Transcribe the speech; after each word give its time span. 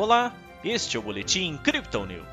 Olá, 0.00 0.32
este 0.62 0.96
é 0.96 1.00
o 1.00 1.02
Boletim 1.02 1.56
Crypto 1.56 2.06
News. 2.06 2.24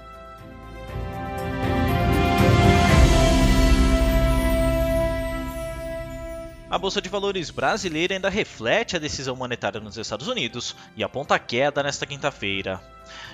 A 6.70 6.78
Bolsa 6.78 7.02
de 7.02 7.10
Valores 7.10 7.50
brasileira 7.50 8.14
ainda 8.14 8.30
reflete 8.30 8.96
a 8.96 9.00
decisão 9.00 9.36
monetária 9.36 9.80
nos 9.80 9.98
Estados 9.98 10.28
Unidos 10.28 10.76
e 10.96 11.04
aponta 11.04 11.40
queda 11.40 11.82
nesta 11.82 12.06
quinta-feira. 12.06 12.80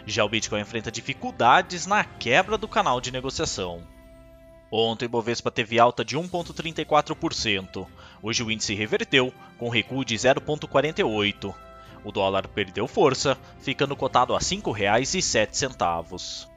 Já 0.06 0.24
o 0.24 0.30
Bitcoin 0.30 0.62
enfrenta 0.62 0.90
dificuldades 0.90 1.86
na 1.86 2.06
quebra 2.06 2.58
do 2.58 2.70
canal 2.70 3.02
de 3.02 3.12
negociação. 3.12 3.86
Ontem 4.72 5.08
o 5.08 5.10
Bovespa 5.10 5.52
teve 5.52 5.78
alta 5.78 6.06
de 6.06 6.18
1,34%. 6.18 7.86
Hoje 8.24 8.44
o 8.44 8.50
índice 8.50 8.74
reverteu, 8.76 9.34
com 9.58 9.68
recuo 9.68 10.06
de 10.06 10.16
0,48%. 10.16 11.54
O 12.04 12.12
dólar 12.12 12.48
perdeu 12.48 12.88
força, 12.88 13.38
ficando 13.60 13.96
cotado 13.96 14.34
a 14.34 14.40
R$ 14.40 14.44
5,07. 14.44 16.48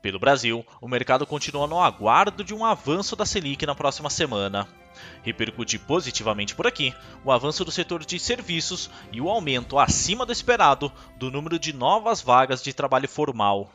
Pelo 0.00 0.18
Brasil, 0.18 0.64
o 0.80 0.88
mercado 0.88 1.26
continua 1.26 1.66
no 1.66 1.80
aguardo 1.80 2.42
de 2.42 2.54
um 2.54 2.64
avanço 2.64 3.14
da 3.14 3.26
Selic 3.26 3.66
na 3.66 3.74
próxima 3.74 4.08
semana. 4.08 4.66
Repercute 5.22 5.78
positivamente 5.78 6.54
por 6.54 6.66
aqui 6.66 6.94
o 7.24 7.30
avanço 7.30 7.64
do 7.64 7.70
setor 7.70 8.04
de 8.04 8.18
serviços 8.18 8.90
e 9.12 9.20
o 9.20 9.28
aumento 9.28 9.78
acima 9.78 10.24
do 10.24 10.32
esperado 10.32 10.90
do 11.16 11.30
número 11.30 11.58
de 11.58 11.72
novas 11.72 12.22
vagas 12.22 12.62
de 12.62 12.72
trabalho 12.72 13.08
formal. 13.08 13.70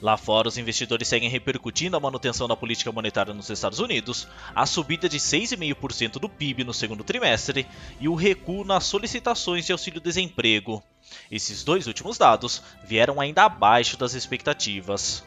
Lá 0.00 0.16
fora, 0.16 0.48
os 0.48 0.56
investidores 0.56 1.08
seguem 1.08 1.28
repercutindo 1.28 1.94
a 1.94 2.00
manutenção 2.00 2.48
da 2.48 2.56
política 2.56 2.90
monetária 2.90 3.34
nos 3.34 3.50
Estados 3.50 3.80
Unidos, 3.80 4.26
a 4.54 4.64
subida 4.64 5.08
de 5.08 5.18
6,5% 5.18 6.12
do 6.12 6.28
PIB 6.28 6.64
no 6.64 6.72
segundo 6.72 7.04
trimestre 7.04 7.66
e 8.00 8.08
o 8.08 8.14
recuo 8.14 8.64
nas 8.64 8.84
solicitações 8.84 9.66
de 9.66 9.72
auxílio-desemprego. 9.72 10.82
Esses 11.30 11.62
dois 11.62 11.86
últimos 11.86 12.16
dados 12.16 12.62
vieram 12.82 13.20
ainda 13.20 13.44
abaixo 13.44 13.98
das 13.98 14.14
expectativas. 14.14 15.22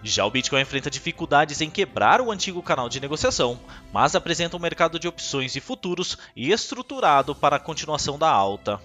Já 0.00 0.24
o 0.24 0.30
Bitcoin 0.30 0.60
enfrenta 0.60 0.88
dificuldades 0.88 1.60
em 1.60 1.68
quebrar 1.68 2.20
o 2.20 2.30
antigo 2.30 2.62
canal 2.62 2.88
de 2.88 3.00
negociação, 3.00 3.58
mas 3.92 4.14
apresenta 4.14 4.56
um 4.56 4.60
mercado 4.60 5.00
de 5.00 5.08
opções 5.08 5.56
e 5.56 5.60
futuros 5.60 6.16
estruturado 6.36 7.34
para 7.34 7.56
a 7.56 7.60
continuação 7.60 8.16
da 8.16 8.30
alta. 8.30 8.80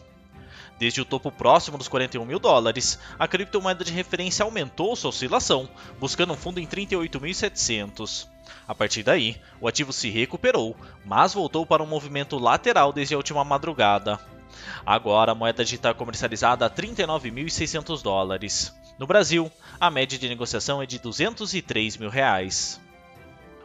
Desde 0.80 1.02
o 1.02 1.06
topo 1.06 1.32
próximo 1.32 1.78
dos 1.78 1.88
41 1.88 2.26
mil 2.26 2.40
dólares, 2.40 2.98
a 3.20 3.28
criptomoeda 3.28 3.84
de 3.84 3.94
referência 3.94 4.44
aumentou 4.44 4.96
sua 4.96 5.10
oscilação, 5.10 5.70
buscando 6.00 6.34
um 6.34 6.38
fundo 6.38 6.60
em 6.60 6.66
38.700. 6.66 8.28
A 8.68 8.74
partir 8.74 9.04
daí, 9.04 9.40
o 9.60 9.68
ativo 9.68 9.94
se 9.94 10.10
recuperou, 10.10 10.76
mas 11.06 11.34
voltou 11.34 11.66
para 11.66 11.84
um 11.84 11.88
movimento 11.88 12.38
lateral 12.38 12.92
desde 12.92 13.14
a 13.14 13.18
última 13.18 13.44
madrugada. 13.44 14.20
Agora, 14.86 15.32
a 15.32 15.36
moeda 15.36 15.64
digital 15.64 15.92
é 15.92 15.96
comercializada 15.96 16.66
a 16.66 16.70
39.600 16.70 18.02
dólares. 18.02 18.76
No 18.98 19.08
Brasil, 19.08 19.52
a 19.80 19.90
média 19.90 20.18
de 20.18 20.30
negociação 20.30 20.82
é 20.82 20.86
de 20.86 21.00
203 21.00 21.98
mil 21.98 22.10
reais. 22.10 22.80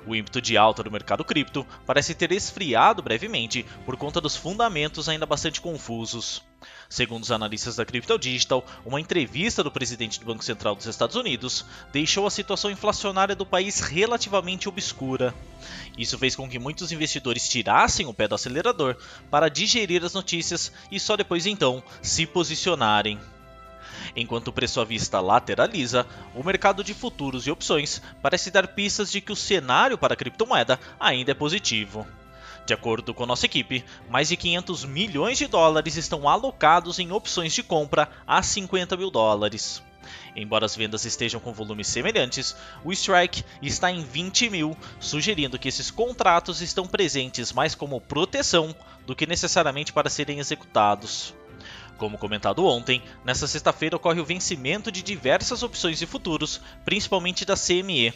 O 0.06 0.14
ímpeto 0.14 0.40
de 0.40 0.56
alta 0.56 0.82
do 0.82 0.90
mercado 0.90 1.24
cripto 1.24 1.66
parece 1.84 2.14
ter 2.14 2.30
esfriado 2.30 3.02
brevemente 3.02 3.66
por 3.84 3.96
conta 3.96 4.20
dos 4.20 4.36
fundamentos 4.36 5.08
ainda 5.08 5.26
bastante 5.26 5.60
confusos. 5.60 6.44
Segundo 6.88 7.22
os 7.24 7.32
analistas 7.32 7.76
da 7.76 7.84
Crypto 7.84 8.18
Digital, 8.18 8.64
uma 8.84 9.00
entrevista 9.00 9.62
do 9.62 9.70
presidente 9.70 10.20
do 10.20 10.26
Banco 10.26 10.44
Central 10.44 10.74
dos 10.74 10.86
Estados 10.86 11.16
Unidos 11.16 11.64
deixou 11.92 12.26
a 12.26 12.30
situação 12.30 12.70
inflacionária 12.70 13.34
do 13.34 13.44
país 13.44 13.80
relativamente 13.80 14.68
obscura. 14.68 15.34
Isso 15.98 16.18
fez 16.18 16.36
com 16.36 16.48
que 16.48 16.58
muitos 16.58 16.92
investidores 16.92 17.48
tirassem 17.48 18.06
o 18.06 18.14
pé 18.14 18.28
do 18.28 18.34
acelerador 18.34 18.96
para 19.30 19.48
digerir 19.48 20.04
as 20.04 20.14
notícias 20.14 20.72
e 20.90 21.00
só 21.00 21.16
depois 21.16 21.46
então 21.46 21.82
se 22.00 22.24
posicionarem. 22.24 23.18
Enquanto 24.14 24.48
o 24.48 24.52
preço 24.52 24.80
à 24.80 24.84
vista 24.84 25.20
lateraliza, 25.20 26.06
o 26.34 26.42
mercado 26.42 26.84
de 26.84 26.94
futuros 26.94 27.46
e 27.46 27.50
opções 27.50 28.00
parece 28.22 28.50
dar 28.50 28.68
pistas 28.68 29.10
de 29.10 29.20
que 29.20 29.32
o 29.32 29.36
cenário 29.36 29.98
para 29.98 30.14
a 30.14 30.16
criptomoeda 30.16 30.78
ainda 31.00 31.32
é 31.32 31.34
positivo. 31.34 32.06
De 32.66 32.74
acordo 32.74 33.14
com 33.14 33.24
nossa 33.24 33.46
equipe, 33.46 33.84
mais 34.10 34.26
de 34.26 34.36
500 34.36 34.84
milhões 34.84 35.38
de 35.38 35.46
dólares 35.46 35.96
estão 35.96 36.28
alocados 36.28 36.98
em 36.98 37.12
opções 37.12 37.52
de 37.52 37.62
compra 37.62 38.10
a 38.26 38.42
50 38.42 38.96
mil 38.96 39.08
dólares. 39.08 39.80
Embora 40.34 40.66
as 40.66 40.74
vendas 40.74 41.04
estejam 41.04 41.40
com 41.40 41.52
volumes 41.52 41.86
semelhantes, 41.86 42.56
o 42.84 42.92
strike 42.92 43.44
está 43.62 43.88
em 43.92 44.02
20 44.02 44.50
mil, 44.50 44.76
sugerindo 44.98 45.60
que 45.60 45.68
esses 45.68 45.92
contratos 45.92 46.60
estão 46.60 46.88
presentes 46.88 47.52
mais 47.52 47.76
como 47.76 48.00
proteção 48.00 48.74
do 49.06 49.14
que 49.14 49.26
necessariamente 49.26 49.92
para 49.92 50.10
serem 50.10 50.40
executados. 50.40 51.32
Como 51.96 52.18
comentado 52.18 52.66
ontem, 52.66 53.00
nesta 53.24 53.46
sexta-feira 53.46 53.96
ocorre 53.96 54.20
o 54.20 54.24
vencimento 54.24 54.90
de 54.90 55.02
diversas 55.02 55.62
opções 55.62 56.00
de 56.00 56.06
futuros, 56.06 56.60
principalmente 56.84 57.44
da 57.44 57.54
CME. 57.54 58.12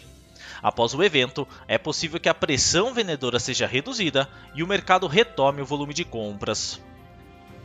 Após 0.63 0.95
o 0.95 1.03
evento, 1.03 1.47
é 1.67 1.79
possível 1.79 2.21
que 2.21 2.29
a 2.29 2.35
pressão 2.35 2.93
vendedora 2.93 3.39
seja 3.39 3.67
reduzida 3.67 4.29
e 4.55 4.63
o 4.63 4.67
mercado 4.67 5.07
retome 5.07 5.63
o 5.63 5.67
volume 5.67 5.95
de 5.95 6.05
compras. 6.05 6.81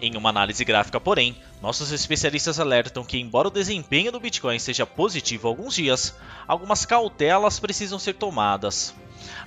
Em 0.01 0.17
uma 0.17 0.29
análise 0.29 0.63
gráfica, 0.65 0.99
porém, 0.99 1.37
nossos 1.61 1.91
especialistas 1.91 2.59
alertam 2.59 3.03
que, 3.03 3.17
embora 3.17 3.47
o 3.47 3.51
desempenho 3.51 4.11
do 4.11 4.19
Bitcoin 4.19 4.59
seja 4.59 4.85
positivo 4.85 5.47
alguns 5.47 5.75
dias, 5.75 6.15
algumas 6.47 6.85
cautelas 6.85 7.59
precisam 7.59 7.97
ser 7.97 8.13
tomadas. 8.13 8.93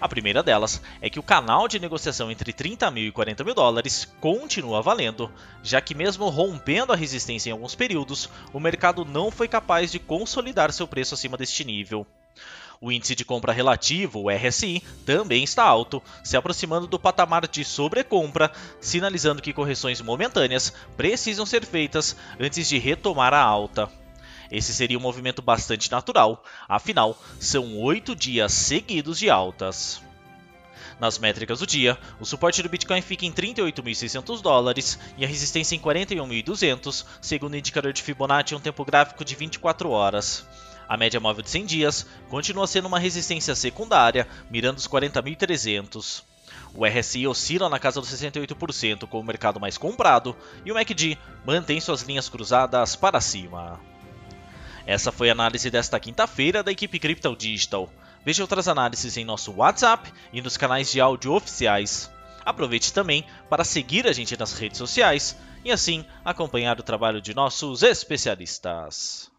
A 0.00 0.08
primeira 0.08 0.42
delas 0.42 0.80
é 1.00 1.10
que 1.10 1.18
o 1.18 1.22
canal 1.22 1.68
de 1.68 1.78
negociação 1.78 2.30
entre 2.30 2.52
30 2.52 2.90
mil 2.90 3.08
e 3.08 3.12
40 3.12 3.44
mil 3.44 3.54
dólares 3.54 4.10
continua 4.20 4.80
valendo, 4.80 5.30
já 5.62 5.80
que, 5.80 5.94
mesmo 5.94 6.28
rompendo 6.28 6.92
a 6.92 6.96
resistência 6.96 7.50
em 7.50 7.52
alguns 7.52 7.74
períodos, 7.74 8.28
o 8.52 8.58
mercado 8.58 9.04
não 9.04 9.30
foi 9.30 9.48
capaz 9.48 9.92
de 9.92 9.98
consolidar 9.98 10.72
seu 10.72 10.88
preço 10.88 11.14
acima 11.14 11.36
deste 11.36 11.64
nível. 11.64 12.06
O 12.80 12.92
índice 12.92 13.16
de 13.16 13.24
compra 13.24 13.52
relativo, 13.52 14.20
o 14.20 14.30
RSI, 14.30 14.82
também 15.04 15.42
está 15.42 15.64
alto, 15.64 16.00
se 16.22 16.36
aproximando 16.36 16.86
do 16.86 16.98
patamar 16.98 17.48
de 17.48 17.64
sobrecompra, 17.64 18.52
sinalizando 18.80 19.42
que 19.42 19.52
correções 19.52 20.00
momentâneas 20.00 20.72
precisam 20.96 21.44
ser 21.44 21.64
feitas 21.64 22.16
antes 22.38 22.68
de 22.68 22.78
retomar 22.78 23.34
a 23.34 23.42
alta. 23.42 23.90
Esse 24.50 24.72
seria 24.72 24.96
um 24.96 25.02
movimento 25.02 25.42
bastante 25.42 25.90
natural, 25.90 26.44
afinal, 26.68 27.20
são 27.40 27.76
oito 27.78 28.14
dias 28.14 28.52
seguidos 28.52 29.18
de 29.18 29.28
altas. 29.28 30.00
Nas 31.00 31.18
métricas 31.18 31.58
do 31.58 31.66
dia, 31.66 31.98
o 32.20 32.24
suporte 32.24 32.62
do 32.62 32.68
Bitcoin 32.68 33.02
fica 33.02 33.26
em 33.26 33.32
38.600 33.32 34.40
dólares 34.40 34.98
e 35.16 35.24
a 35.24 35.28
resistência 35.28 35.76
em 35.76 35.80
41.200, 35.80 37.04
segundo 37.20 37.54
o 37.54 37.56
indicador 37.56 37.92
de 37.92 38.02
Fibonacci 38.02 38.54
em 38.54 38.56
um 38.56 38.60
tempo 38.60 38.84
gráfico 38.84 39.24
de 39.24 39.34
24 39.34 39.90
horas. 39.90 40.46
A 40.88 40.96
média 40.96 41.20
móvel 41.20 41.42
de 41.42 41.50
100 41.50 41.66
dias 41.66 42.06
continua 42.30 42.66
sendo 42.66 42.88
uma 42.88 42.98
resistência 42.98 43.54
secundária, 43.54 44.26
mirando 44.50 44.78
os 44.78 44.88
40.300. 44.88 46.22
O 46.74 46.86
RSI 46.86 47.26
oscila 47.26 47.68
na 47.68 47.78
casa 47.78 48.00
dos 48.00 48.10
68% 48.10 49.06
com 49.06 49.20
o 49.20 49.24
mercado 49.24 49.60
mais 49.60 49.76
comprado 49.76 50.34
e 50.64 50.72
o 50.72 50.74
MACD 50.74 51.18
mantém 51.44 51.80
suas 51.80 52.02
linhas 52.02 52.28
cruzadas 52.28 52.96
para 52.96 53.20
cima. 53.20 53.80
Essa 54.86 55.12
foi 55.12 55.28
a 55.28 55.32
análise 55.32 55.70
desta 55.70 56.00
quinta-feira 56.00 56.62
da 56.62 56.72
equipe 56.72 56.98
Crypto 56.98 57.36
Digital. 57.36 57.92
Veja 58.24 58.42
outras 58.42 58.68
análises 58.68 59.16
em 59.18 59.24
nosso 59.24 59.52
WhatsApp 59.52 60.10
e 60.32 60.40
nos 60.40 60.56
canais 60.56 60.90
de 60.90 61.00
áudio 61.00 61.34
oficiais. 61.34 62.10
Aproveite 62.44 62.92
também 62.92 63.26
para 63.50 63.64
seguir 63.64 64.06
a 64.06 64.12
gente 64.12 64.38
nas 64.38 64.54
redes 64.54 64.78
sociais 64.78 65.36
e 65.62 65.70
assim 65.70 66.04
acompanhar 66.24 66.80
o 66.80 66.82
trabalho 66.82 67.20
de 67.20 67.34
nossos 67.34 67.82
especialistas. 67.82 69.30